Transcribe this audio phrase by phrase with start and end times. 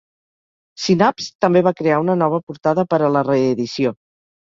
[0.85, 3.99] Synapse també va crear una nova portada per a la reedició.